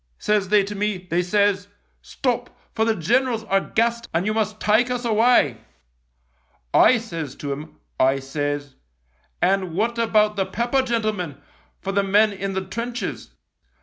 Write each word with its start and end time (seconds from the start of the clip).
Says 0.17 0.49
they 0.49 0.63
to 0.63 0.73
me, 0.73 0.97
they 0.97 1.21
says,' 1.21 1.67
Stop, 2.15 2.49
for 2.73 2.85
the 2.85 2.95
generals 2.95 3.43
are 3.43 3.59
gassed 3.61 4.07
and 4.15 4.25
you 4.25 4.33
must 4.33 4.59
take 4.59 4.89
us 4.89 5.05
away.'" 5.05 5.59
I 6.89 6.97
says 6.97 7.35
to 7.35 7.51
'em, 7.51 7.75
I 7.99 8.17
says,' 8.17 8.73
And 9.43 9.75
what 9.75 9.99
about 9.99 10.37
the 10.37 10.45
pepper, 10.47 10.81
gentlemen, 10.81 11.39
for 11.83 11.91
the 11.91 12.01
men 12.01 12.33
in 12.33 12.53
the 12.53 12.65
trenches 12.65 13.35